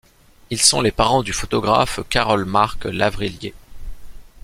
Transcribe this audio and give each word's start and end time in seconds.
Ils 0.49 0.59
sont 0.61 0.81
les 0.81 0.89
parents 0.91 1.21
du 1.21 1.31
photographe 1.31 1.99
Carol-Marc 2.09 2.85
Lavrillier. 2.85 3.53